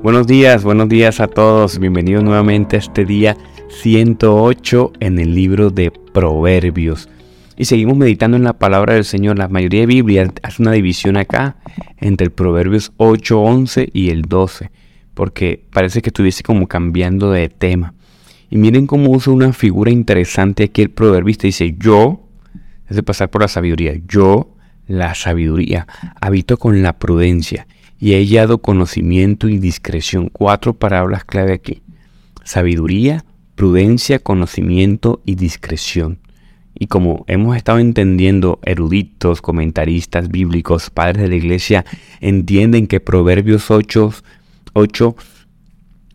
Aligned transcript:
Buenos 0.00 0.28
días, 0.28 0.62
buenos 0.62 0.88
días 0.88 1.18
a 1.18 1.26
todos. 1.26 1.80
Bienvenidos 1.80 2.22
nuevamente 2.22 2.76
a 2.76 2.78
este 2.78 3.04
día 3.04 3.36
108 3.82 4.92
en 5.00 5.18
el 5.18 5.34
libro 5.34 5.70
de 5.70 5.90
Proverbios. 5.90 7.08
Y 7.56 7.64
seguimos 7.64 7.96
meditando 7.96 8.36
en 8.36 8.44
la 8.44 8.52
palabra 8.52 8.94
del 8.94 9.04
Señor. 9.04 9.38
La 9.38 9.48
mayoría 9.48 9.80
de 9.80 9.86
Biblia 9.86 10.32
hace 10.44 10.62
una 10.62 10.70
división 10.70 11.16
acá 11.16 11.56
entre 11.96 12.26
el 12.26 12.30
Proverbios 12.30 12.92
8, 12.96 13.40
11 13.40 13.88
y 13.92 14.10
el 14.10 14.22
12, 14.22 14.70
porque 15.14 15.64
parece 15.72 16.00
que 16.00 16.10
estuviese 16.10 16.44
como 16.44 16.68
cambiando 16.68 17.32
de 17.32 17.48
tema. 17.48 17.94
Y 18.50 18.56
miren 18.56 18.86
cómo 18.86 19.10
usa 19.10 19.32
una 19.32 19.52
figura 19.52 19.90
interesante 19.90 20.62
aquí 20.62 20.80
el 20.80 20.90
proverbista. 20.90 21.48
Dice, 21.48 21.74
yo, 21.76 22.24
es 22.88 22.94
de 22.94 23.02
pasar 23.02 23.30
por 23.30 23.42
la 23.42 23.48
sabiduría, 23.48 23.94
yo, 24.06 24.54
la 24.86 25.16
sabiduría, 25.16 25.88
habito 26.20 26.56
con 26.56 26.82
la 26.82 27.00
prudencia 27.00 27.66
y 27.98 28.12
he 28.12 28.18
hallado 28.18 28.58
conocimiento 28.58 29.48
y 29.48 29.58
discreción. 29.58 30.28
Cuatro 30.28 30.74
palabras 30.74 31.24
clave 31.24 31.52
aquí. 31.52 31.82
Sabiduría, 32.44 33.24
prudencia, 33.54 34.18
conocimiento 34.18 35.20
y 35.24 35.34
discreción. 35.34 36.20
Y 36.78 36.86
como 36.86 37.24
hemos 37.26 37.56
estado 37.56 37.80
entendiendo, 37.80 38.60
eruditos, 38.62 39.42
comentaristas 39.42 40.28
bíblicos, 40.28 40.90
padres 40.90 41.22
de 41.22 41.28
la 41.28 41.36
iglesia, 41.36 41.84
entienden 42.20 42.86
que 42.86 43.00
Proverbios 43.00 43.70
8, 43.70 44.14
8 44.74 45.16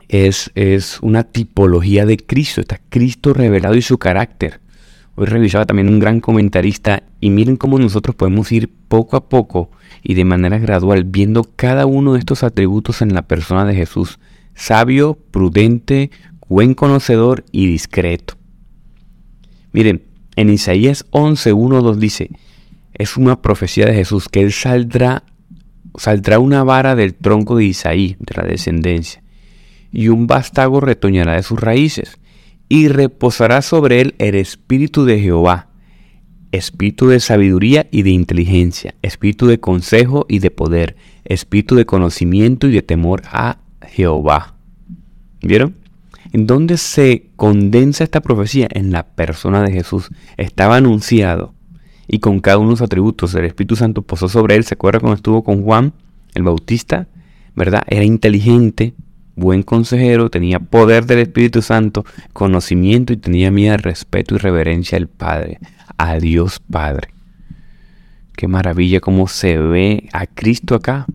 es, 0.07 0.51
es 0.55 0.99
una 1.01 1.25
tipología 1.25 2.05
de 2.05 2.15
Cristo, 2.17 2.61
está 2.61 2.79
Cristo 2.89 3.33
revelado 3.33 3.75
y 3.75 3.81
su 3.81 3.97
carácter. 3.97 4.62
Hoy 5.15 5.27
revisaba 5.27 5.65
también 5.65 5.89
un 5.89 5.99
gran 5.99 6.19
comentarista 6.19 7.03
y 7.19 7.29
miren 7.29 7.55
cómo 7.55 7.77
nosotros 7.77 8.15
podemos 8.15 8.51
ir 8.51 8.69
poco 8.87 9.15
a 9.15 9.29
poco 9.29 9.69
y 10.01 10.15
de 10.15 10.25
manera 10.25 10.57
gradual 10.57 11.03
viendo 11.03 11.43
cada 11.55 11.85
uno 11.85 12.13
de 12.13 12.19
estos 12.19 12.43
atributos 12.43 13.01
en 13.03 13.13
la 13.13 13.21
persona 13.21 13.63
de 13.65 13.75
Jesús. 13.75 14.19
Sabio, 14.55 15.19
prudente, 15.29 16.09
buen 16.47 16.73
conocedor 16.73 17.45
y 17.51 17.67
discreto. 17.67 18.35
Miren, 19.71 20.03
en 20.35 20.49
Isaías 20.49 21.05
11, 21.11 21.53
1, 21.53 21.81
2 21.81 21.99
dice, 21.99 22.29
es 22.93 23.17
una 23.17 23.41
profecía 23.41 23.85
de 23.85 23.93
Jesús, 23.93 24.29
que 24.29 24.41
él 24.41 24.51
saldrá, 24.51 25.23
saldrá 25.95 26.39
una 26.39 26.63
vara 26.63 26.95
del 26.95 27.13
tronco 27.13 27.55
de 27.55 27.65
Isaí, 27.65 28.15
de 28.19 28.33
la 28.35 28.47
descendencia, 28.47 29.23
y 29.91 30.07
un 30.07 30.27
vástago 30.27 30.79
retoñará 30.79 31.33
de 31.33 31.43
sus 31.43 31.59
raíces, 31.59 32.17
y 32.73 32.87
reposará 32.87 33.61
sobre 33.61 34.01
él 34.01 34.15
el 34.17 34.33
espíritu 34.33 35.05
de 35.05 35.19
Jehová, 35.19 35.67
espíritu 36.51 37.05
de 37.05 37.19
sabiduría 37.19 37.85
y 37.91 38.01
de 38.01 38.09
inteligencia, 38.09 38.95
espíritu 39.03 39.45
de 39.45 39.59
consejo 39.59 40.25
y 40.27 40.39
de 40.39 40.49
poder, 40.49 40.95
espíritu 41.23 41.75
de 41.75 41.85
conocimiento 41.85 42.67
y 42.67 42.71
de 42.71 42.81
temor 42.81 43.21
a 43.31 43.59
Jehová. 43.85 44.55
¿Vieron? 45.43 45.75
¿En 46.31 46.47
dónde 46.47 46.77
se 46.77 47.29
condensa 47.35 48.05
esta 48.05 48.21
profecía? 48.21 48.67
En 48.71 48.91
la 48.91 49.05
persona 49.05 49.61
de 49.61 49.71
Jesús. 49.71 50.09
Estaba 50.37 50.77
anunciado 50.77 51.53
y 52.07 52.21
con 52.21 52.39
cada 52.39 52.57
uno 52.57 52.69
de 52.69 52.73
los 52.73 52.81
atributos. 52.81 53.35
El 53.35 53.45
Espíritu 53.45 53.75
Santo 53.75 54.01
posó 54.01 54.27
sobre 54.27 54.55
él. 54.55 54.63
¿Se 54.63 54.73
acuerda 54.73 54.99
cuando 54.99 55.17
estuvo 55.17 55.43
con 55.43 55.61
Juan, 55.61 55.93
el 56.33 56.41
Bautista? 56.41 57.07
¿Verdad? 57.55 57.83
Era 57.85 58.03
inteligente, 58.03 58.95
buen 59.35 59.63
consejero, 59.63 60.29
tenía 60.29 60.59
poder 60.59 61.05
del 61.05 61.19
Espíritu 61.19 61.61
Santo, 61.61 62.05
conocimiento 62.33 63.13
y 63.13 63.17
tenía 63.17 63.51
miedo, 63.51 63.77
respeto 63.77 64.35
y 64.35 64.37
reverencia 64.37 64.97
al 64.97 65.07
Padre, 65.07 65.59
a 65.97 66.17
Dios 66.19 66.59
Padre. 66.59 67.09
Qué 68.35 68.47
maravilla 68.47 68.99
cómo 68.99 69.27
se 69.27 69.57
ve 69.57 70.09
a 70.11 70.25
Cristo 70.25 70.75
acá. 70.75 71.05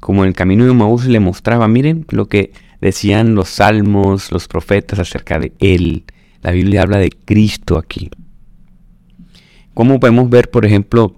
Como 0.00 0.22
en 0.22 0.28
el 0.28 0.34
camino 0.34 0.66
de 0.66 0.72
Maús 0.72 1.06
le 1.06 1.20
mostraba, 1.20 1.68
miren 1.68 2.04
lo 2.10 2.26
que 2.26 2.52
decían 2.80 3.34
los 3.34 3.48
salmos, 3.48 4.30
los 4.32 4.48
profetas 4.48 4.98
acerca 4.98 5.38
de 5.38 5.52
Él. 5.60 6.04
La 6.42 6.50
Biblia 6.50 6.82
habla 6.82 6.98
de 6.98 7.10
Cristo 7.10 7.78
aquí. 7.78 8.10
¿Cómo 9.72 9.98
podemos 9.98 10.28
ver, 10.28 10.50
por 10.50 10.66
ejemplo, 10.66 11.16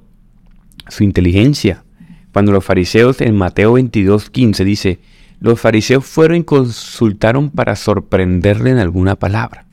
su 0.88 1.02
inteligencia? 1.02 1.84
Cuando 2.32 2.52
los 2.52 2.64
fariseos 2.64 3.20
en 3.20 3.34
Mateo 3.34 3.72
22, 3.72 4.30
15 4.30 4.64
dice, 4.64 5.00
los 5.40 5.60
fariseos 5.60 6.04
fueron 6.04 6.38
y 6.38 6.44
consultaron 6.44 7.50
para 7.50 7.76
sorprenderle 7.76 8.70
en 8.70 8.78
alguna 8.78 9.16
palabra. 9.16 9.66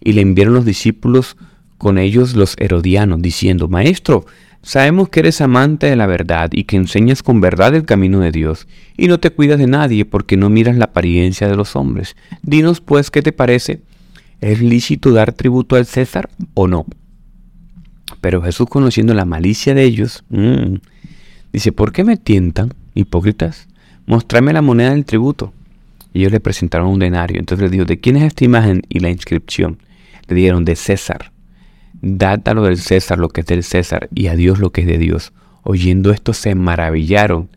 Y 0.00 0.12
le 0.12 0.20
enviaron 0.20 0.54
los 0.54 0.64
discípulos 0.64 1.36
con 1.78 1.98
ellos 1.98 2.34
los 2.34 2.54
herodianos, 2.58 3.22
diciendo, 3.22 3.68
Maestro, 3.68 4.26
Sabemos 4.64 5.10
que 5.10 5.20
eres 5.20 5.42
amante 5.42 5.88
de 5.88 5.94
la 5.94 6.06
verdad 6.06 6.48
y 6.50 6.64
que 6.64 6.76
enseñas 6.76 7.22
con 7.22 7.42
verdad 7.42 7.74
el 7.74 7.84
camino 7.84 8.20
de 8.20 8.32
Dios, 8.32 8.66
y 8.96 9.08
no 9.08 9.20
te 9.20 9.28
cuidas 9.28 9.58
de 9.58 9.66
nadie 9.66 10.06
porque 10.06 10.38
no 10.38 10.48
miras 10.48 10.78
la 10.78 10.86
apariencia 10.86 11.48
de 11.48 11.54
los 11.54 11.76
hombres. 11.76 12.16
Dinos 12.42 12.80
pues 12.80 13.10
qué 13.10 13.20
te 13.20 13.32
parece. 13.32 13.82
¿Es 14.40 14.62
lícito 14.62 15.12
dar 15.12 15.34
tributo 15.34 15.76
al 15.76 15.84
César 15.84 16.30
o 16.54 16.66
no? 16.66 16.86
Pero 18.22 18.40
Jesús, 18.40 18.66
conociendo 18.66 19.12
la 19.12 19.26
malicia 19.26 19.74
de 19.74 19.84
ellos, 19.84 20.24
mm, 20.30 20.76
dice, 21.52 21.70
¿por 21.70 21.92
qué 21.92 22.02
me 22.02 22.16
tientan, 22.16 22.72
hipócritas? 22.94 23.68
Mostrame 24.06 24.52
la 24.52 24.62
moneda 24.62 24.90
del 24.90 25.04
tributo. 25.04 25.52
Y 26.12 26.20
ellos 26.20 26.32
le 26.32 26.40
presentaron 26.40 26.88
un 26.88 26.98
denario. 26.98 27.38
Entonces 27.38 27.64
le 27.64 27.70
dijo, 27.70 27.84
¿de 27.84 28.00
quién 28.00 28.16
es 28.16 28.24
esta 28.24 28.44
imagen 28.44 28.82
y 28.88 29.00
la 29.00 29.10
inscripción? 29.10 29.78
Le 30.28 30.36
dieron, 30.36 30.64
de 30.64 30.76
César. 30.76 31.32
Dad 32.00 32.46
a 32.48 32.54
lo 32.54 32.64
del 32.64 32.78
César 32.78 33.18
lo 33.18 33.28
que 33.28 33.40
es 33.40 33.46
del 33.46 33.62
César 33.62 34.08
y 34.14 34.26
a 34.26 34.36
Dios 34.36 34.58
lo 34.58 34.70
que 34.70 34.82
es 34.82 34.86
de 34.86 34.98
Dios. 34.98 35.32
Oyendo 35.62 36.12
esto 36.12 36.34
se 36.34 36.54
maravillaron 36.54 37.48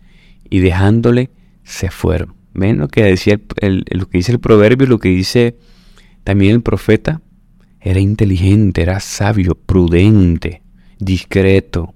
y 0.49 0.59
dejándole 0.59 1.29
se 1.63 1.91
fueron. 1.91 2.33
¿Ven 2.53 2.77
lo 2.77 2.87
que, 2.87 3.03
decía 3.03 3.39
lo 3.61 4.09
que 4.09 4.17
dice 4.17 4.31
el 4.31 4.39
proverbio, 4.39 4.87
lo 4.87 4.99
que 4.99 5.09
dice 5.09 5.57
también 6.23 6.53
el 6.53 6.61
profeta? 6.61 7.21
Era 7.81 7.99
inteligente, 7.99 8.81
era 8.81 8.99
sabio, 8.99 9.55
prudente, 9.55 10.63
discreto. 10.97 11.93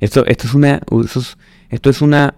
Esto, 0.00 0.26
esto, 0.26 0.46
es, 0.46 0.54
una, 0.54 0.80
esto 1.68 1.90
es 1.90 2.02
una 2.02 2.34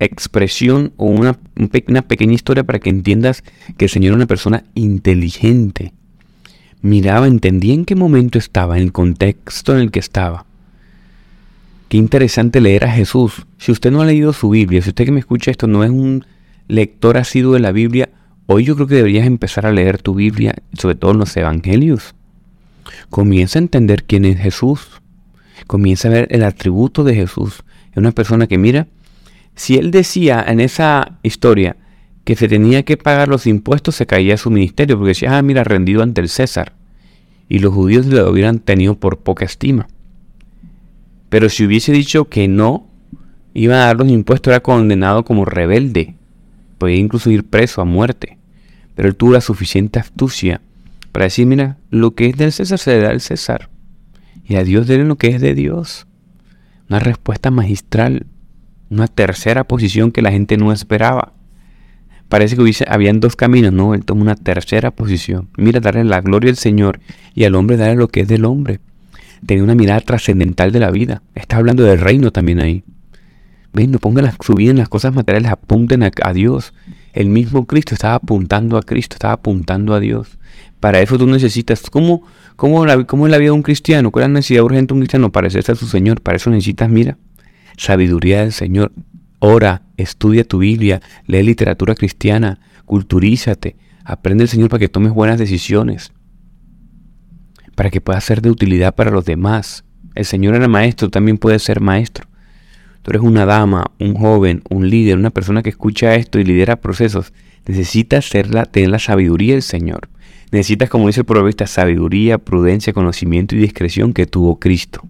expresión 0.00 0.92
o 0.96 1.06
una, 1.06 1.38
una 1.86 2.02
pequeña 2.02 2.34
historia 2.34 2.64
para 2.64 2.80
que 2.80 2.90
entiendas 2.90 3.44
que 3.76 3.84
el 3.84 3.90
Señor 3.90 4.12
es 4.12 4.16
una 4.16 4.26
persona 4.26 4.64
inteligente 4.74 5.92
miraba, 6.82 7.26
entendía 7.26 7.74
en 7.74 7.84
qué 7.84 7.94
momento 7.94 8.38
estaba, 8.38 8.76
en 8.76 8.84
el 8.84 8.92
contexto 8.92 9.74
en 9.74 9.80
el 9.80 9.90
que 9.90 9.98
estaba. 9.98 10.46
Qué 11.88 11.96
interesante 11.96 12.60
leer 12.60 12.84
a 12.84 12.92
Jesús. 12.92 13.46
Si 13.58 13.72
usted 13.72 13.90
no 13.90 14.00
ha 14.00 14.06
leído 14.06 14.32
su 14.32 14.50
Biblia, 14.50 14.80
si 14.82 14.90
usted 14.90 15.04
que 15.04 15.12
me 15.12 15.20
escucha 15.20 15.50
esto 15.50 15.66
no 15.66 15.82
es 15.84 15.90
un 15.90 16.24
lector 16.68 17.16
asiduo 17.16 17.54
de 17.54 17.60
la 17.60 17.72
Biblia, 17.72 18.10
hoy 18.46 18.64
yo 18.64 18.76
creo 18.76 18.86
que 18.86 18.94
deberías 18.94 19.26
empezar 19.26 19.66
a 19.66 19.72
leer 19.72 20.00
tu 20.00 20.14
Biblia, 20.14 20.54
sobre 20.74 20.94
todo 20.94 21.12
en 21.12 21.18
los 21.18 21.36
Evangelios. 21.36 22.14
Comienza 23.08 23.58
a 23.58 23.62
entender 23.62 24.04
quién 24.04 24.24
es 24.24 24.38
Jesús. 24.38 24.88
Comienza 25.66 26.08
a 26.08 26.12
ver 26.12 26.28
el 26.30 26.44
atributo 26.44 27.04
de 27.04 27.14
Jesús. 27.14 27.64
Es 27.90 27.96
una 27.96 28.12
persona 28.12 28.46
que 28.46 28.56
mira, 28.56 28.86
si 29.60 29.76
él 29.76 29.90
decía 29.90 30.42
en 30.48 30.58
esa 30.58 31.18
historia, 31.22 31.76
que 32.24 32.34
se 32.34 32.48
tenía 32.48 32.82
que 32.82 32.96
pagar 32.96 33.28
los 33.28 33.46
impuestos, 33.46 33.94
se 33.94 34.06
caía 34.06 34.38
su 34.38 34.50
ministerio, 34.50 34.96
porque 34.96 35.10
decía, 35.10 35.36
ah, 35.36 35.42
mira, 35.42 35.64
rendido 35.64 36.02
ante 36.02 36.22
el 36.22 36.30
César. 36.30 36.72
Y 37.46 37.58
los 37.58 37.74
judíos 37.74 38.06
lo 38.06 38.30
hubieran 38.30 38.60
tenido 38.60 38.94
por 38.98 39.18
poca 39.18 39.44
estima. 39.44 39.86
Pero 41.28 41.50
si 41.50 41.66
hubiese 41.66 41.92
dicho 41.92 42.30
que 42.30 42.48
no 42.48 42.86
iba 43.52 43.74
a 43.74 43.86
dar 43.88 43.98
los 43.98 44.08
impuestos, 44.08 44.50
era 44.50 44.60
condenado 44.60 45.26
como 45.26 45.44
rebelde. 45.44 46.14
Podía 46.78 46.96
incluso 46.96 47.30
ir 47.30 47.44
preso 47.44 47.82
a 47.82 47.84
muerte. 47.84 48.38
Pero 48.94 49.08
él 49.08 49.14
tuvo 49.14 49.32
la 49.32 49.42
suficiente 49.42 49.98
astucia 49.98 50.62
para 51.12 51.26
decir, 51.26 51.44
mira, 51.44 51.76
lo 51.90 52.14
que 52.14 52.30
es 52.30 52.36
del 52.38 52.52
César 52.52 52.78
se 52.78 52.92
le 52.92 53.00
da 53.00 53.10
al 53.10 53.20
César. 53.20 53.68
Y 54.42 54.56
a 54.56 54.64
Dios 54.64 54.86
dele 54.86 55.04
lo 55.04 55.16
que 55.16 55.28
es 55.28 55.42
de 55.42 55.54
Dios. 55.54 56.06
Una 56.88 56.98
respuesta 56.98 57.50
magistral. 57.50 58.24
Una 58.90 59.06
tercera 59.06 59.64
posición 59.64 60.12
que 60.12 60.20
la 60.20 60.32
gente 60.32 60.56
no 60.56 60.72
esperaba 60.72 61.32
parece 62.30 62.54
que 62.54 62.62
hubiese, 62.62 62.86
habían 62.88 63.20
dos 63.20 63.36
caminos, 63.36 63.72
no, 63.72 63.92
él 63.92 64.04
toma 64.04 64.22
una 64.22 64.36
tercera 64.36 64.92
posición. 64.92 65.48
Mira, 65.58 65.80
darle 65.80 66.04
la 66.04 66.20
gloria 66.22 66.50
al 66.50 66.56
Señor 66.56 67.00
y 67.34 67.44
al 67.44 67.56
hombre 67.56 67.76
darle 67.76 67.96
lo 67.96 68.08
que 68.08 68.20
es 68.20 68.28
del 68.28 68.46
hombre. 68.46 68.80
Tenía 69.44 69.64
una 69.64 69.74
mirada 69.74 70.00
trascendental 70.00 70.70
de 70.70 70.78
la 70.78 70.90
vida. 70.90 71.22
Está 71.34 71.56
hablando 71.56 71.82
del 71.82 71.98
reino 71.98 72.30
también 72.30 72.60
ahí. 72.60 72.84
Ven, 73.72 73.90
no 73.90 73.98
pongan 73.98 74.32
su 74.40 74.54
vida 74.54 74.70
en 74.70 74.78
las 74.78 74.88
cosas 74.88 75.12
materiales, 75.12 75.50
apunten 75.50 76.04
a, 76.04 76.32
Dios. 76.32 76.72
El 77.12 77.30
mismo 77.30 77.66
Cristo 77.66 77.94
estaba 77.94 78.14
apuntando 78.14 78.78
a 78.78 78.82
Cristo, 78.82 79.14
estaba 79.14 79.34
apuntando 79.34 79.92
a 79.92 80.00
Dios. 80.00 80.38
Para 80.78 81.00
eso 81.00 81.18
tú 81.18 81.26
necesitas, 81.26 81.90
¿cómo, 81.90 82.22
cómo, 82.54 82.84
cómo 83.06 83.26
es 83.26 83.30
la 83.30 83.38
vida 83.38 83.48
de 83.48 83.56
un 83.56 83.62
cristiano? 83.62 84.12
¿Cuál 84.12 84.24
es 84.24 84.28
la 84.28 84.34
necesidad 84.34 84.62
urgente 84.62 84.88
de 84.88 84.94
un 84.94 85.00
cristiano? 85.00 85.32
Parecerse 85.32 85.72
a 85.72 85.74
su 85.74 85.86
Señor. 85.86 86.20
Para 86.20 86.36
eso 86.36 86.48
necesitas, 86.50 86.88
mira, 86.88 87.16
sabiduría 87.80 88.40
del 88.40 88.52
Señor. 88.52 88.92
Ora, 89.38 89.82
estudia 89.96 90.44
tu 90.44 90.58
Biblia, 90.58 91.00
lee 91.26 91.42
literatura 91.42 91.94
cristiana, 91.94 92.60
culturízate, 92.84 93.76
aprende 94.04 94.44
el 94.44 94.48
Señor 94.48 94.68
para 94.68 94.80
que 94.80 94.88
tomes 94.88 95.12
buenas 95.12 95.38
decisiones, 95.38 96.12
para 97.74 97.90
que 97.90 98.02
puedas 98.02 98.22
ser 98.22 98.42
de 98.42 98.50
utilidad 98.50 98.94
para 98.94 99.10
los 99.10 99.24
demás. 99.24 99.84
El 100.14 100.26
Señor 100.26 100.54
era 100.54 100.68
maestro, 100.68 101.08
también 101.08 101.38
puede 101.38 101.58
ser 101.58 101.80
maestro. 101.80 102.28
tú 103.00 103.12
eres 103.12 103.22
una 103.22 103.46
dama, 103.46 103.92
un 103.98 104.14
joven, 104.14 104.62
un 104.68 104.90
líder, 104.90 105.16
una 105.16 105.30
persona 105.30 105.62
que 105.62 105.70
escucha 105.70 106.14
esto 106.16 106.38
y 106.38 106.44
lidera 106.44 106.82
procesos, 106.82 107.32
necesitas 107.66 108.26
ser 108.26 108.50
tener 108.66 108.90
la 108.90 108.98
sabiduría 108.98 109.54
del 109.54 109.62
Señor. 109.62 110.10
Necesitas, 110.52 110.90
como 110.90 111.06
dice 111.06 111.20
el 111.20 111.26
proverbista, 111.26 111.66
sabiduría, 111.66 112.36
prudencia, 112.36 112.92
conocimiento 112.92 113.54
y 113.54 113.58
discreción 113.58 114.12
que 114.12 114.26
tuvo 114.26 114.58
Cristo. 114.58 115.08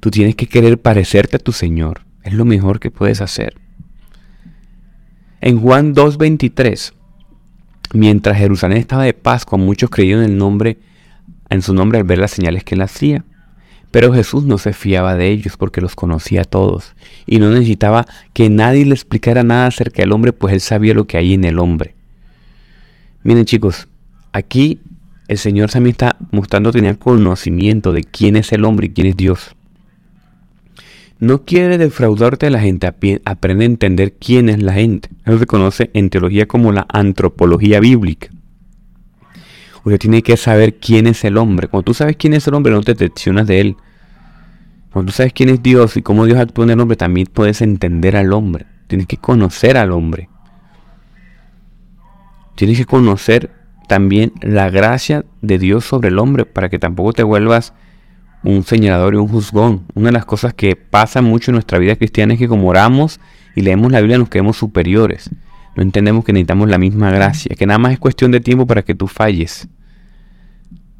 Tú 0.00 0.10
tienes 0.10 0.36
que 0.36 0.46
querer 0.46 0.80
parecerte 0.80 1.36
a 1.36 1.40
tu 1.40 1.52
Señor. 1.52 2.02
Es 2.22 2.32
lo 2.32 2.44
mejor 2.44 2.80
que 2.80 2.90
puedes 2.90 3.20
hacer. 3.20 3.56
En 5.40 5.60
Juan 5.60 5.94
2.23, 5.94 6.92
mientras 7.94 8.36
Jerusalén 8.36 8.78
estaba 8.78 9.04
de 9.04 9.14
paz, 9.14 9.44
con 9.44 9.60
muchos 9.60 9.90
creyeron 9.90 10.24
en 10.24 10.32
el 10.32 10.38
nombre, 10.38 10.78
en 11.48 11.62
su 11.62 11.74
nombre 11.74 11.98
al 11.98 12.04
ver 12.04 12.18
las 12.18 12.32
señales 12.32 12.64
que 12.64 12.74
él 12.74 12.82
hacía. 12.82 13.24
Pero 13.90 14.12
Jesús 14.12 14.44
no 14.44 14.58
se 14.58 14.72
fiaba 14.72 15.14
de 15.14 15.28
ellos 15.28 15.56
porque 15.56 15.80
los 15.80 15.94
conocía 15.94 16.42
a 16.42 16.44
todos 16.44 16.94
y 17.26 17.38
no 17.38 17.50
necesitaba 17.50 18.06
que 18.34 18.50
nadie 18.50 18.84
le 18.84 18.94
explicara 18.94 19.42
nada 19.42 19.68
acerca 19.68 20.02
del 20.02 20.12
hombre, 20.12 20.32
pues 20.32 20.52
él 20.52 20.60
sabía 20.60 20.92
lo 20.92 21.06
que 21.06 21.16
hay 21.16 21.32
en 21.32 21.44
el 21.44 21.58
hombre. 21.58 21.94
Miren 23.22 23.46
chicos, 23.46 23.88
aquí 24.32 24.80
el 25.26 25.38
Señor 25.38 25.70
también 25.70 25.92
está 25.92 26.16
mostrando 26.32 26.70
tener 26.70 26.98
conocimiento 26.98 27.92
de 27.92 28.04
quién 28.04 28.36
es 28.36 28.52
el 28.52 28.64
hombre 28.64 28.88
y 28.88 28.90
quién 28.90 29.06
es 29.06 29.16
Dios. 29.16 29.54
No 31.20 31.44
quiere 31.44 31.78
defraudarte 31.78 32.46
a 32.46 32.50
la 32.50 32.60
gente, 32.60 32.86
aprende 33.24 33.64
a 33.64 33.66
entender 33.66 34.14
quién 34.20 34.48
es 34.48 34.62
la 34.62 34.72
gente. 34.72 35.08
Eso 35.24 35.38
se 35.38 35.46
conoce 35.46 35.90
en 35.94 36.10
teología 36.10 36.46
como 36.46 36.70
la 36.70 36.86
antropología 36.88 37.80
bíblica. 37.80 38.28
Usted 39.84 39.98
tiene 39.98 40.22
que 40.22 40.36
saber 40.36 40.76
quién 40.78 41.06
es 41.06 41.24
el 41.24 41.36
hombre. 41.36 41.66
Cuando 41.66 41.84
tú 41.84 41.94
sabes 41.94 42.16
quién 42.16 42.34
es 42.34 42.46
el 42.46 42.54
hombre, 42.54 42.72
no 42.72 42.82
te 42.82 42.94
decepcionas 42.94 43.46
de 43.46 43.60
él. 43.60 43.76
Cuando 44.92 45.10
tú 45.10 45.16
sabes 45.16 45.32
quién 45.32 45.48
es 45.48 45.62
Dios 45.62 45.96
y 45.96 46.02
cómo 46.02 46.24
Dios 46.24 46.38
actúa 46.38 46.64
en 46.64 46.70
el 46.70 46.80
hombre, 46.80 46.96
también 46.96 47.26
puedes 47.32 47.62
entender 47.62 48.16
al 48.16 48.32
hombre. 48.32 48.66
Tienes 48.86 49.06
que 49.06 49.16
conocer 49.16 49.76
al 49.76 49.90
hombre. 49.90 50.28
Tienes 52.54 52.78
que 52.78 52.86
conocer 52.86 53.50
también 53.88 54.32
la 54.40 54.70
gracia 54.70 55.24
de 55.42 55.58
Dios 55.58 55.84
sobre 55.84 56.08
el 56.08 56.18
hombre 56.18 56.44
para 56.44 56.68
que 56.68 56.78
tampoco 56.78 57.12
te 57.12 57.22
vuelvas 57.22 57.72
un 58.48 58.64
señalador 58.64 59.12
y 59.12 59.18
un 59.18 59.28
juzgón. 59.28 59.84
Una 59.94 60.06
de 60.06 60.12
las 60.12 60.24
cosas 60.24 60.54
que 60.54 60.74
pasa 60.74 61.20
mucho 61.20 61.50
en 61.50 61.56
nuestra 61.56 61.78
vida 61.78 61.96
cristiana 61.96 62.32
es 62.32 62.38
que 62.38 62.48
como 62.48 62.68
oramos 62.68 63.20
y 63.54 63.60
leemos 63.60 63.92
la 63.92 64.00
Biblia 64.00 64.16
nos 64.16 64.30
quedamos 64.30 64.56
superiores. 64.56 65.28
No 65.76 65.82
entendemos 65.82 66.24
que 66.24 66.32
necesitamos 66.32 66.70
la 66.70 66.78
misma 66.78 67.10
gracia, 67.10 67.54
que 67.56 67.66
nada 67.66 67.78
más 67.78 67.92
es 67.92 67.98
cuestión 67.98 68.30
de 68.30 68.40
tiempo 68.40 68.66
para 68.66 68.82
que 68.82 68.94
tú 68.94 69.06
falles 69.06 69.68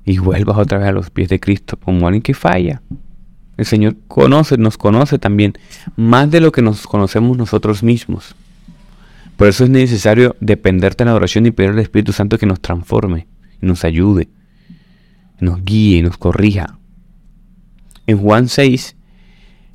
y 0.04 0.18
vuelvas 0.18 0.58
otra 0.58 0.76
vez 0.76 0.88
a 0.88 0.92
los 0.92 1.08
pies 1.08 1.30
de 1.30 1.40
Cristo 1.40 1.78
como 1.78 2.06
alguien 2.06 2.20
que 2.20 2.34
falla. 2.34 2.82
El 3.56 3.64
Señor 3.64 3.96
conoce, 4.08 4.58
nos 4.58 4.76
conoce 4.76 5.18
también 5.18 5.54
más 5.96 6.30
de 6.30 6.40
lo 6.40 6.52
que 6.52 6.60
nos 6.60 6.86
conocemos 6.86 7.38
nosotros 7.38 7.82
mismos. 7.82 8.36
Por 9.38 9.48
eso 9.48 9.64
es 9.64 9.70
necesario 9.70 10.36
dependerte 10.40 11.02
en 11.02 11.08
la 11.08 11.14
oración 11.14 11.46
y 11.46 11.50
pedir 11.50 11.70
al 11.70 11.78
Espíritu 11.78 12.12
Santo 12.12 12.36
que 12.36 12.44
nos 12.44 12.60
transforme, 12.60 13.26
nos 13.62 13.84
ayude, 13.84 14.28
nos 15.40 15.64
guíe 15.64 15.98
y 15.98 16.02
nos 16.02 16.18
corrija. 16.18 16.78
En 18.08 18.16
Juan 18.16 18.49
6, 18.49 18.96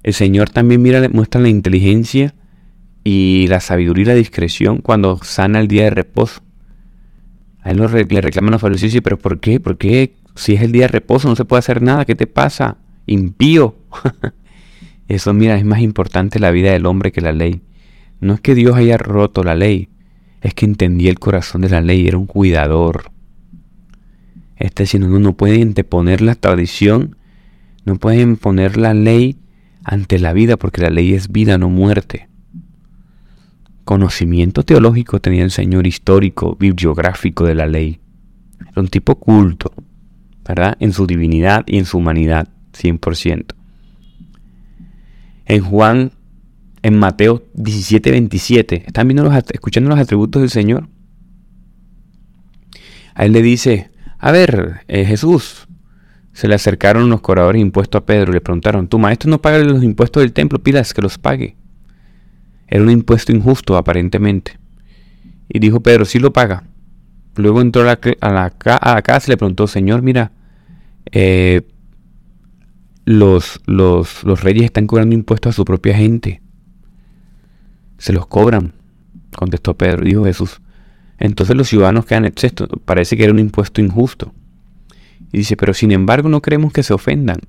el 0.01 0.13
Señor 0.15 0.49
también 0.49 0.81
mira, 0.81 1.07
muestra 1.09 1.39
la 1.39 1.49
inteligencia 1.49 2.33
y 3.03 3.45
la 3.47 3.59
sabiduría 3.59 4.01
y 4.01 4.07
la 4.07 4.15
discreción 4.15 4.79
cuando 4.79 5.19
sana 5.21 5.59
el 5.59 5.67
día 5.67 5.83
de 5.83 5.91
reposo. 5.91 6.41
A 7.61 7.69
él 7.69 7.77
le 7.77 8.21
reclaman 8.21 8.53
los 8.53 8.61
fariseos 8.61 8.95
y 8.95 9.01
pero 9.01 9.19
¿por 9.19 9.39
qué? 9.39 9.59
¿Por 9.59 9.77
qué? 9.77 10.15
Si 10.33 10.55
es 10.55 10.63
el 10.63 10.71
día 10.71 10.85
de 10.85 10.87
reposo 10.87 11.29
no 11.29 11.35
se 11.35 11.45
puede 11.45 11.59
hacer 11.59 11.83
nada, 11.83 12.05
¿qué 12.05 12.15
te 12.15 12.25
pasa? 12.25 12.77
Impío. 13.05 13.75
Eso, 15.07 15.31
mira, 15.35 15.55
es 15.55 15.63
más 15.63 15.81
importante 15.81 16.39
la 16.39 16.49
vida 16.49 16.71
del 16.71 16.87
hombre 16.87 17.11
que 17.11 17.21
la 17.21 17.33
ley. 17.33 17.61
No 18.19 18.33
es 18.33 18.41
que 18.41 18.55
Dios 18.55 18.75
haya 18.75 18.97
roto 18.97 19.43
la 19.43 19.53
ley, 19.53 19.89
es 20.41 20.55
que 20.55 20.65
entendía 20.65 21.11
el 21.11 21.19
corazón 21.19 21.61
de 21.61 21.69
la 21.69 21.81
ley, 21.81 22.07
era 22.07 22.17
un 22.17 22.25
cuidador. 22.25 23.11
Este 24.55 24.83
diciendo, 24.83 25.07
uno 25.07 25.19
no 25.19 25.33
puede 25.37 25.61
anteponer 25.61 26.21
la 26.21 26.33
tradición 26.33 27.15
no 27.85 27.97
pueden 27.97 28.37
poner 28.37 28.77
la 28.77 28.93
ley 28.93 29.37
ante 29.83 30.19
la 30.19 30.33
vida 30.33 30.57
porque 30.57 30.81
la 30.81 30.89
ley 30.89 31.13
es 31.13 31.31
vida, 31.31 31.57
no 31.57 31.69
muerte. 31.69 32.29
Conocimiento 33.83 34.63
teológico 34.63 35.19
tenía 35.19 35.43
el 35.43 35.51
Señor 35.51 35.85
histórico, 35.87 36.55
bibliográfico 36.57 37.43
de 37.45 37.55
la 37.55 37.67
ley. 37.67 37.99
Era 38.61 38.81
un 38.81 38.87
tipo 38.87 39.15
culto, 39.15 39.73
¿verdad? 40.47 40.77
En 40.79 40.93
su 40.93 41.05
divinidad 41.05 41.63
y 41.67 41.77
en 41.77 41.85
su 41.85 41.97
humanidad, 41.97 42.47
100%. 42.73 43.53
En 45.45 45.61
Juan, 45.61 46.13
en 46.81 46.97
Mateo 46.97 47.43
17, 47.53 48.11
27, 48.11 48.83
¿están 48.87 49.07
viendo 49.07 49.23
los, 49.23 49.35
escuchando 49.51 49.89
los 49.89 49.99
atributos 49.99 50.41
del 50.41 50.49
Señor? 50.49 50.87
A 53.15 53.25
él 53.25 53.33
le 53.33 53.41
dice, 53.41 53.91
a 54.17 54.31
ver, 54.31 54.85
eh, 54.87 55.05
Jesús, 55.05 55.67
se 56.33 56.47
le 56.47 56.55
acercaron 56.55 57.09
los 57.09 57.21
cobradores 57.21 57.61
impuestos 57.61 58.01
a 58.01 58.05
Pedro 58.05 58.31
y 58.31 58.35
le 58.35 58.41
preguntaron, 58.41 58.87
tu 58.87 58.99
maestro 58.99 59.29
no 59.29 59.41
paga 59.41 59.59
los 59.59 59.83
impuestos 59.83 60.21
del 60.21 60.33
templo, 60.33 60.61
pidas 60.61 60.93
que 60.93 61.01
los 61.01 61.17
pague. 61.17 61.55
Era 62.67 62.83
un 62.83 62.89
impuesto 62.89 63.31
injusto 63.31 63.77
aparentemente. 63.77 64.57
Y 65.47 65.59
dijo 65.59 65.81
Pedro, 65.81 66.05
sí 66.05 66.17
lo 66.17 66.33
paga. 66.33 66.63
Luego 67.35 67.61
entró 67.61 67.83
a 67.83 67.85
la, 67.85 67.99
a 68.21 68.31
la, 68.95 69.01
casa 69.01 69.27
y 69.27 69.31
le 69.31 69.37
preguntó, 69.37 69.67
Señor, 69.67 70.01
mira, 70.01 70.31
eh, 71.11 71.61
los, 73.05 73.61
reyes 74.41 74.65
están 74.65 74.87
cobrando 74.87 75.15
impuestos 75.15 75.51
a 75.51 75.55
su 75.55 75.65
propia 75.65 75.95
gente. 75.95 76.41
Se 77.97 78.13
los 78.13 78.25
cobran, 78.27 78.73
contestó 79.35 79.75
Pedro. 79.75 80.03
Dijo 80.03 80.25
Jesús. 80.25 80.61
Entonces 81.19 81.55
los 81.55 81.69
ciudadanos 81.69 82.05
quedan 82.05 82.25
exceptos. 82.25 82.69
Parece 82.85 83.17
que 83.17 83.23
era 83.23 83.33
un 83.33 83.39
impuesto 83.39 83.81
injusto. 83.81 84.33
Y 85.33 85.39
dice, 85.39 85.57
pero 85.57 85.73
sin 85.73 85.91
embargo 85.91 86.29
no 86.29 86.41
queremos 86.41 86.71
que 86.71 86.83
se 86.83 86.93
ofendan. 86.93 87.39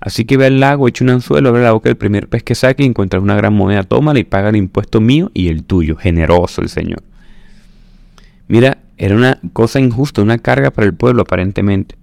Así 0.00 0.24
que 0.24 0.36
ve 0.36 0.46
al 0.46 0.58
lago, 0.58 0.88
echa 0.88 1.04
un 1.04 1.10
anzuelo, 1.10 1.50
abre 1.50 1.62
la 1.62 1.72
boca 1.72 1.88
del 1.88 1.96
primer 1.96 2.28
pez 2.28 2.42
que 2.42 2.54
saque 2.56 2.82
y 2.82 2.86
encuentras 2.86 3.22
una 3.22 3.36
gran 3.36 3.54
moneda, 3.54 3.84
tómala 3.84 4.18
y 4.18 4.24
paga 4.24 4.48
el 4.48 4.56
impuesto 4.56 5.00
mío 5.00 5.30
y 5.32 5.48
el 5.48 5.62
tuyo. 5.62 5.96
Generoso 5.96 6.60
el 6.60 6.68
Señor. 6.68 7.04
Mira, 8.48 8.78
era 8.98 9.14
una 9.14 9.38
cosa 9.52 9.78
injusta, 9.78 10.22
una 10.22 10.38
carga 10.38 10.72
para 10.72 10.86
el 10.86 10.94
pueblo 10.94 11.22
aparentemente. 11.22 11.96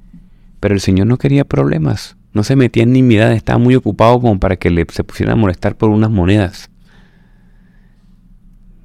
Pero 0.62 0.74
el 0.74 0.80
Señor 0.80 1.08
no 1.08 1.18
quería 1.18 1.44
problemas. 1.44 2.16
No 2.34 2.44
se 2.44 2.56
metía 2.56 2.84
en 2.84 2.94
nimiedad, 2.94 3.34
estaba 3.34 3.60
muy 3.60 3.76
ocupado 3.76 4.22
como 4.22 4.40
para 4.40 4.56
que 4.56 4.70
le, 4.70 4.86
se 4.90 5.04
pusieran 5.04 5.34
a 5.34 5.42
molestar 5.42 5.76
por 5.76 5.90
unas 5.90 6.10
monedas. 6.10 6.70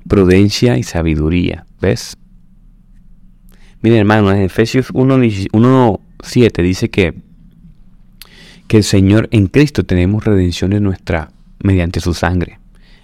Prudencia 0.08 0.76
y 0.76 0.82
sabiduría, 0.82 1.66
¿ves? 1.80 2.16
Miren 3.80 4.00
hermano, 4.00 4.32
en 4.32 4.42
Efesios 4.42 4.88
1, 4.92 5.20
1 5.52 6.00
7 6.22 6.62
dice 6.62 6.90
que, 6.90 7.14
que 8.68 8.78
el 8.78 8.84
Señor 8.84 9.28
en 9.32 9.48
Cristo 9.48 9.84
tenemos 9.84 10.24
redención 10.24 10.70
de 10.70 10.80
nuestra 10.80 11.32
mediante 11.62 12.00
su 12.00 12.14
sangre, 12.14 12.58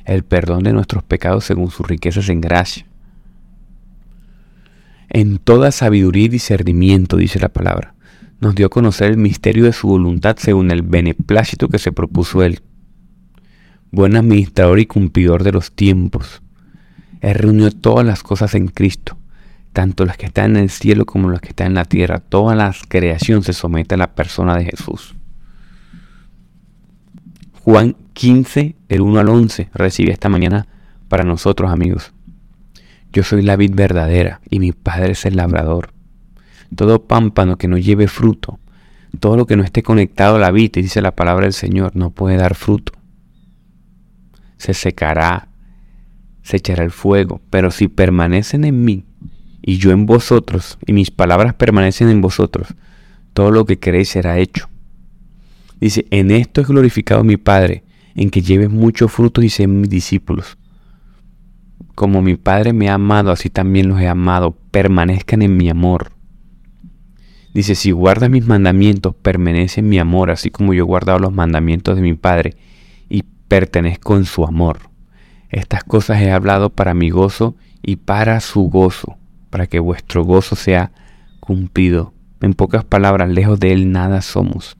el 0.04 0.24
perdón 0.24 0.62
de 0.62 0.72
nuestros 0.72 1.02
pecados 1.02 1.44
según 1.44 1.70
sus 1.70 1.86
riquezas 1.86 2.28
en 2.28 2.40
gracia. 2.40 2.86
En 5.10 5.38
toda 5.38 5.72
sabiduría 5.72 6.24
y 6.24 6.28
discernimiento, 6.28 7.16
dice 7.16 7.38
la 7.40 7.48
palabra, 7.48 7.94
nos 8.40 8.54
dio 8.54 8.66
a 8.66 8.70
conocer 8.70 9.10
el 9.10 9.16
misterio 9.16 9.64
de 9.64 9.72
su 9.72 9.88
voluntad 9.88 10.36
según 10.38 10.70
el 10.70 10.82
beneplácito 10.82 11.68
que 11.68 11.78
se 11.78 11.92
propuso 11.92 12.42
Él. 12.42 12.60
Buen 13.90 14.16
administrador 14.16 14.78
y 14.78 14.86
cumplidor 14.86 15.44
de 15.44 15.52
los 15.52 15.72
tiempos. 15.72 16.42
Él 17.20 17.34
reunió 17.34 17.70
todas 17.70 18.06
las 18.06 18.22
cosas 18.22 18.54
en 18.54 18.68
Cristo 18.68 19.16
tanto 19.72 20.04
las 20.04 20.16
que 20.16 20.26
están 20.26 20.56
en 20.56 20.62
el 20.64 20.70
cielo 20.70 21.06
como 21.06 21.30
las 21.30 21.40
que 21.40 21.50
están 21.50 21.68
en 21.68 21.74
la 21.74 21.84
tierra, 21.84 22.18
toda 22.18 22.54
la 22.54 22.74
creación 22.88 23.42
se 23.42 23.52
somete 23.52 23.94
a 23.94 23.98
la 23.98 24.14
persona 24.14 24.56
de 24.56 24.64
Jesús. 24.64 25.14
Juan 27.62 27.96
15, 28.14 28.76
del 28.88 29.00
1 29.02 29.20
al 29.20 29.28
11, 29.28 29.70
recibe 29.74 30.12
esta 30.12 30.28
mañana 30.28 30.66
para 31.08 31.24
nosotros 31.24 31.70
amigos. 31.70 32.12
Yo 33.12 33.22
soy 33.22 33.42
la 33.42 33.56
vid 33.56 33.74
verdadera 33.74 34.40
y 34.50 34.58
mi 34.58 34.72
Padre 34.72 35.12
es 35.12 35.24
el 35.24 35.36
labrador. 35.36 35.92
Todo 36.74 37.04
pámpano 37.04 37.56
que 37.56 37.68
no 37.68 37.78
lleve 37.78 38.08
fruto, 38.08 38.58
todo 39.20 39.36
lo 39.36 39.46
que 39.46 39.56
no 39.56 39.62
esté 39.62 39.82
conectado 39.82 40.36
a 40.36 40.38
la 40.38 40.50
vid, 40.50 40.72
dice 40.72 41.00
la 41.00 41.14
palabra 41.14 41.44
del 41.44 41.52
Señor, 41.52 41.96
no 41.96 42.10
puede 42.10 42.36
dar 42.36 42.54
fruto. 42.54 42.92
Se 44.58 44.74
secará, 44.74 45.48
se 46.42 46.58
echará 46.58 46.84
el 46.84 46.90
fuego, 46.90 47.40
pero 47.50 47.70
si 47.70 47.88
permanecen 47.88 48.64
en 48.64 48.84
mí 48.84 49.04
y 49.68 49.76
yo 49.76 49.90
en 49.90 50.06
vosotros, 50.06 50.78
y 50.86 50.94
mis 50.94 51.10
palabras 51.10 51.52
permanecen 51.52 52.08
en 52.08 52.22
vosotros, 52.22 52.68
todo 53.34 53.50
lo 53.50 53.66
que 53.66 53.78
queréis 53.78 54.08
será 54.08 54.38
hecho. 54.38 54.66
Dice, 55.78 56.06
en 56.10 56.30
esto 56.30 56.62
es 56.62 56.68
glorificado 56.68 57.22
mi 57.22 57.36
Padre, 57.36 57.84
en 58.14 58.30
que 58.30 58.40
lleves 58.40 58.70
mucho 58.70 59.08
fruto 59.08 59.42
y 59.42 59.50
sean 59.50 59.82
mis 59.82 59.90
discípulos. 59.90 60.56
Como 61.94 62.22
mi 62.22 62.36
Padre 62.36 62.72
me 62.72 62.88
ha 62.88 62.94
amado, 62.94 63.30
así 63.30 63.50
también 63.50 63.88
los 63.88 64.00
he 64.00 64.08
amado, 64.08 64.56
permanezcan 64.70 65.42
en 65.42 65.58
mi 65.58 65.68
amor. 65.68 66.12
Dice, 67.52 67.74
si 67.74 67.90
guardas 67.90 68.30
mis 68.30 68.46
mandamientos, 68.46 69.14
permanece 69.16 69.80
en 69.80 69.90
mi 69.90 69.98
amor, 69.98 70.30
así 70.30 70.50
como 70.50 70.72
yo 70.72 70.84
he 70.84 70.86
guardado 70.86 71.18
los 71.18 71.34
mandamientos 71.34 71.94
de 71.94 72.00
mi 72.00 72.14
Padre, 72.14 72.56
y 73.10 73.22
pertenezco 73.48 74.16
en 74.16 74.24
su 74.24 74.46
amor. 74.46 74.78
Estas 75.50 75.84
cosas 75.84 76.22
he 76.22 76.30
hablado 76.30 76.70
para 76.70 76.94
mi 76.94 77.10
gozo 77.10 77.54
y 77.82 77.96
para 77.96 78.40
su 78.40 78.62
gozo, 78.70 79.18
para 79.50 79.66
que 79.66 79.78
vuestro 79.80 80.24
gozo 80.24 80.56
sea 80.56 80.92
cumplido. 81.40 82.12
En 82.40 82.54
pocas 82.54 82.84
palabras, 82.84 83.28
lejos 83.28 83.58
de 83.58 83.72
Él 83.72 83.90
nada 83.90 84.22
somos, 84.22 84.76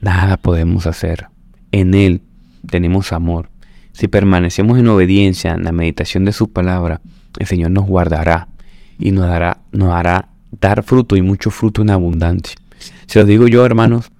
nada 0.00 0.36
podemos 0.36 0.86
hacer. 0.86 1.26
En 1.72 1.94
Él 1.94 2.22
tenemos 2.68 3.12
amor. 3.12 3.50
Si 3.92 4.08
permanecemos 4.08 4.78
en 4.78 4.88
obediencia 4.88 5.52
en 5.52 5.64
la 5.64 5.72
meditación 5.72 6.24
de 6.24 6.32
su 6.32 6.52
palabra, 6.52 7.00
el 7.38 7.46
Señor 7.46 7.72
nos 7.72 7.86
guardará 7.86 8.48
y 8.98 9.10
nos 9.10 9.26
dará, 9.26 9.58
nos 9.72 9.92
hará 9.92 10.28
dar 10.60 10.82
fruto 10.82 11.16
y 11.16 11.22
mucho 11.22 11.50
fruto 11.50 11.82
en 11.82 11.90
abundancia. 11.90 12.56
Se 13.06 13.18
lo 13.18 13.24
digo 13.24 13.48
yo, 13.48 13.66
hermanos, 13.66 14.10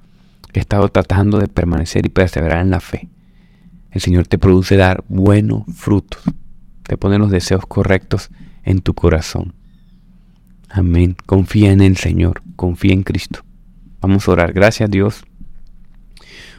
he 0.53 0.59
estado 0.59 0.89
tratando 0.89 1.39
de 1.39 1.49
permanecer 1.49 2.07
y 2.07 2.09
perseverar 2.09 2.61
en 2.61 2.71
la 2.71 2.81
fe. 2.81 3.09
El 3.91 4.01
Señor 4.01 4.27
te 4.27 4.39
produce 4.39 4.77
dar 4.77 5.05
buenos 5.09 5.63
frutos, 5.75 6.23
te 6.83 6.97
pone 6.97 7.19
los 7.19 7.31
deseos 7.31 7.65
correctos 7.67 8.31
en 8.65 8.81
tu 8.81 8.95
corazón. 8.95 9.55
Amén. 10.69 11.17
Confía 11.27 11.73
en 11.73 11.81
el 11.81 11.97
Señor, 11.97 12.43
confía 12.57 12.93
en 12.93 13.03
Cristo. 13.03 13.41
Vamos 14.01 14.29
a 14.29 14.33
orar. 14.33 14.53
Gracias 14.53 14.91
Dios. 14.91 15.25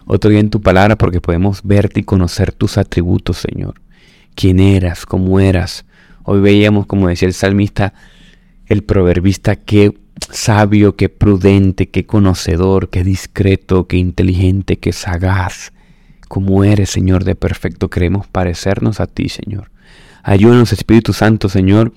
Otro 0.05 0.31
día 0.31 0.39
en 0.39 0.49
tu 0.49 0.61
palabra 0.61 0.97
porque 0.97 1.21
podemos 1.21 1.61
verte 1.63 1.99
y 1.99 2.03
conocer 2.03 2.51
tus 2.51 2.77
atributos, 2.77 3.37
Señor. 3.37 3.75
Quién 4.35 4.59
eras, 4.59 5.05
cómo 5.05 5.39
eras. 5.39 5.85
Hoy 6.23 6.39
veíamos, 6.41 6.85
como 6.87 7.07
decía 7.07 7.27
el 7.27 7.33
salmista, 7.33 7.93
el 8.65 8.83
proverbista, 8.83 9.55
qué 9.55 9.93
sabio, 10.31 10.95
qué 10.95 11.09
prudente, 11.09 11.89
qué 11.89 12.05
conocedor, 12.05 12.89
qué 12.89 13.03
discreto, 13.03 13.87
qué 13.87 13.97
inteligente, 13.97 14.77
qué 14.77 14.91
sagaz 14.91 15.71
como 16.29 16.63
eres, 16.63 16.91
Señor, 16.91 17.25
de 17.25 17.35
perfecto. 17.35 17.89
Queremos 17.89 18.27
parecernos 18.27 19.01
a 19.01 19.07
ti, 19.07 19.27
Señor. 19.27 19.71
Ayúdanos, 20.23 20.71
Espíritu 20.71 21.11
Santo, 21.11 21.49
Señor, 21.49 21.91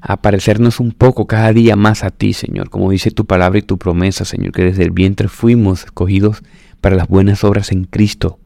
a 0.00 0.22
parecernos 0.22 0.80
un 0.80 0.92
poco 0.92 1.26
cada 1.26 1.52
día 1.52 1.76
más 1.76 2.04
a 2.04 2.10
ti, 2.10 2.32
Señor. 2.32 2.70
Como 2.70 2.90
dice 2.90 3.10
tu 3.10 3.26
palabra 3.26 3.58
y 3.58 3.62
tu 3.62 3.78
promesa, 3.78 4.24
Señor, 4.24 4.52
que 4.52 4.64
desde 4.64 4.84
el 4.84 4.90
vientre 4.90 5.28
fuimos 5.28 5.84
escogidos 5.84 6.42
para 6.80 6.96
las 6.96 7.08
buenas 7.08 7.44
obras 7.44 7.70
en 7.72 7.84
Cristo, 7.84 8.38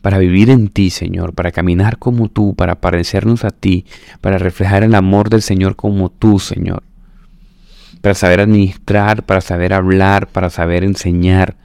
para 0.00 0.18
vivir 0.18 0.50
en 0.50 0.68
ti, 0.68 0.90
Señor, 0.90 1.34
para 1.34 1.52
caminar 1.52 1.98
como 1.98 2.28
tú, 2.28 2.54
para 2.54 2.80
parecernos 2.80 3.44
a 3.44 3.50
ti, 3.50 3.84
para 4.20 4.38
reflejar 4.38 4.82
el 4.82 4.94
amor 4.94 5.28
del 5.28 5.42
Señor 5.42 5.76
como 5.76 6.10
tú, 6.10 6.38
Señor. 6.38 6.82
Para 8.00 8.14
saber 8.14 8.40
administrar, 8.40 9.24
para 9.24 9.40
saber 9.40 9.72
hablar, 9.72 10.28
para 10.28 10.50
saber 10.50 10.84
enseñar. 10.84 11.56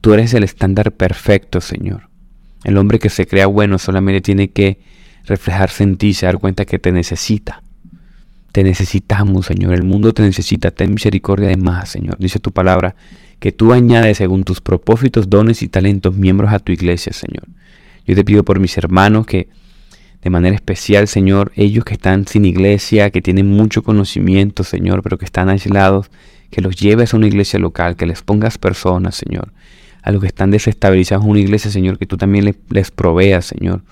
Tú 0.00 0.14
eres 0.14 0.32
el 0.34 0.44
estándar 0.44 0.92
perfecto, 0.92 1.60
Señor. 1.60 2.08
El 2.64 2.78
hombre 2.78 2.98
que 2.98 3.10
se 3.10 3.26
crea 3.26 3.46
bueno 3.46 3.78
solamente 3.78 4.20
tiene 4.20 4.48
que 4.48 4.80
reflejarse 5.24 5.82
en 5.82 5.96
ti, 5.96 6.14
se 6.14 6.26
dar 6.26 6.38
cuenta 6.38 6.64
que 6.64 6.78
te 6.78 6.92
necesita. 6.92 7.62
Te 8.56 8.64
necesitamos, 8.64 9.44
Señor. 9.44 9.74
El 9.74 9.82
mundo 9.82 10.14
te 10.14 10.22
necesita. 10.22 10.70
Ten 10.70 10.94
misericordia 10.94 11.46
de 11.46 11.58
más, 11.58 11.90
Señor. 11.90 12.16
Dice 12.18 12.38
tu 12.38 12.52
palabra 12.52 12.96
que 13.38 13.52
tú 13.52 13.74
añades 13.74 14.16
según 14.16 14.44
tus 14.44 14.62
propósitos, 14.62 15.28
dones 15.28 15.60
y 15.60 15.68
talentos 15.68 16.16
miembros 16.16 16.50
a 16.50 16.58
tu 16.58 16.72
iglesia, 16.72 17.12
Señor. 17.12 17.46
Yo 18.06 18.14
te 18.14 18.24
pido 18.24 18.44
por 18.46 18.58
mis 18.58 18.78
hermanos 18.78 19.26
que 19.26 19.50
de 20.22 20.30
manera 20.30 20.56
especial, 20.56 21.06
Señor, 21.06 21.52
ellos 21.54 21.84
que 21.84 21.92
están 21.92 22.26
sin 22.26 22.46
iglesia, 22.46 23.10
que 23.10 23.20
tienen 23.20 23.46
mucho 23.46 23.82
conocimiento, 23.82 24.64
Señor, 24.64 25.02
pero 25.02 25.18
que 25.18 25.26
están 25.26 25.50
aislados, 25.50 26.10
que 26.48 26.62
los 26.62 26.76
lleves 26.76 27.12
a 27.12 27.18
una 27.18 27.26
iglesia 27.26 27.58
local, 27.58 27.94
que 27.96 28.06
les 28.06 28.22
pongas 28.22 28.56
personas, 28.56 29.16
Señor, 29.16 29.52
a 30.00 30.12
los 30.12 30.22
que 30.22 30.28
están 30.28 30.50
desestabilizados 30.50 31.26
en 31.26 31.30
una 31.30 31.40
iglesia, 31.40 31.70
Señor, 31.70 31.98
que 31.98 32.06
tú 32.06 32.16
también 32.16 32.56
les, 32.70 32.90
proveas, 32.90 33.44
Señor, 33.44 33.82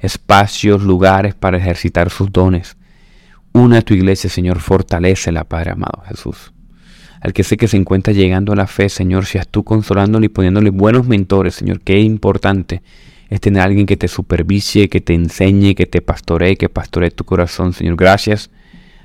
espacios, 0.00 0.82
lugares 0.82 1.34
para 1.34 1.56
ejercitar 1.56 2.10
sus 2.10 2.30
dones. 2.30 2.76
Una 3.52 3.78
a 3.78 3.82
tu 3.82 3.94
iglesia, 3.94 4.30
Señor, 4.30 4.60
fortalecela, 4.60 5.44
Padre 5.44 5.72
amado 5.72 6.02
Jesús. 6.08 6.52
Al 7.20 7.32
que 7.32 7.44
sé 7.44 7.56
que 7.56 7.68
se 7.68 7.76
encuentra 7.76 8.12
llegando 8.12 8.52
a 8.52 8.56
la 8.56 8.66
fe, 8.66 8.88
Señor, 8.88 9.26
seas 9.26 9.46
tú 9.46 9.62
consolándole 9.62 10.26
y 10.26 10.28
poniéndole 10.28 10.70
buenos 10.70 11.06
mentores, 11.06 11.54
Señor. 11.54 11.80
Qué 11.80 12.00
importante 12.00 12.82
es 13.30 13.40
tener 13.40 13.62
a 13.62 13.64
alguien 13.64 13.86
que 13.86 13.96
te 13.96 14.08
supervise, 14.08 14.88
que 14.88 15.00
te 15.00 15.14
enseñe, 15.14 15.74
que 15.74 15.86
te 15.86 16.02
pastoree, 16.02 16.56
que 16.56 16.68
pastoree 16.68 17.10
tu 17.10 17.24
corazón, 17.24 17.72
Señor. 17.72 17.96
Gracias. 17.96 18.50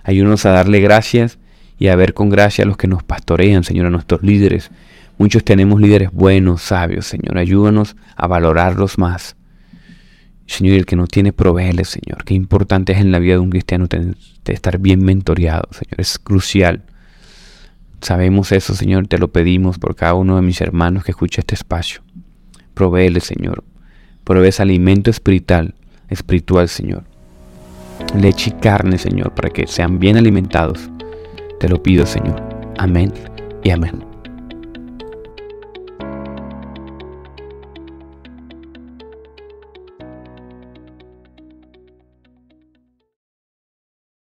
Ayúdanos 0.03 0.45
a 0.45 0.51
darle 0.51 0.79
gracias 0.79 1.37
y 1.77 1.87
a 1.87 1.95
ver 1.95 2.13
con 2.13 2.29
gracia 2.29 2.63
a 2.63 2.67
los 2.67 2.77
que 2.77 2.87
nos 2.87 3.03
pastorean, 3.03 3.63
Señor, 3.63 3.85
a 3.85 3.89
nuestros 3.89 4.23
líderes, 4.23 4.71
Muchos 5.19 5.43
tenemos 5.43 5.81
líderes 5.81 6.11
buenos, 6.11 6.61
sabios, 6.61 7.07
Señor. 7.07 7.39
Ayúdanos 7.39 7.95
a 8.15 8.27
valorarlos 8.27 8.99
más. 8.99 9.35
Señor, 10.47 10.75
el 10.75 10.85
que 10.85 10.95
no 10.95 11.07
tiene, 11.07 11.33
proveele, 11.33 11.83
Señor. 11.85 12.23
Qué 12.23 12.33
importante 12.33 12.93
es 12.93 12.99
en 12.99 13.11
la 13.11 13.19
vida 13.19 13.33
de 13.33 13.39
un 13.39 13.49
cristiano 13.49 13.87
tener, 13.87 14.15
estar 14.45 14.79
bien 14.79 15.03
mentoreado, 15.03 15.67
Señor. 15.71 15.99
Es 15.99 16.17
crucial. 16.17 16.83
Sabemos 18.01 18.51
eso, 18.51 18.73
Señor. 18.73 19.07
Te 19.07 19.17
lo 19.17 19.27
pedimos 19.27 19.77
por 19.77 19.95
cada 19.95 20.13
uno 20.13 20.37
de 20.37 20.41
mis 20.41 20.61
hermanos 20.61 21.03
que 21.03 21.11
escucha 21.11 21.41
este 21.41 21.55
espacio. 21.55 22.01
Proveele, 22.73 23.19
Señor. 23.19 23.63
Provees 24.23 24.59
alimento 24.59 25.09
espiritual, 25.09 25.75
espiritual, 26.09 26.69
Señor. 26.69 27.03
Leche 28.15 28.51
y 28.51 28.59
carne, 28.59 28.97
Señor, 28.97 29.33
para 29.33 29.49
que 29.49 29.67
sean 29.67 29.99
bien 29.99 30.17
alimentados. 30.17 30.89
Te 31.59 31.67
lo 31.67 31.81
pido, 31.81 32.05
Señor. 32.05 32.41
Amén 32.77 33.11
y 33.63 33.71
amén. 33.71 34.06